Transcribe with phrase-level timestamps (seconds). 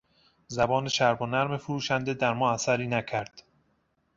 [0.47, 3.43] زبان چرب و نرم فروشنده در ما اثری نکرد.